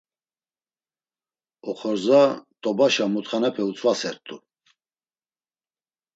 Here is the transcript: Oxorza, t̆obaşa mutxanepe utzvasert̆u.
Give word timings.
Oxorza, 1.69 2.21
t̆obaşa 2.61 3.05
mutxanepe 3.13 3.63
utzvasert̆u. 3.69 4.35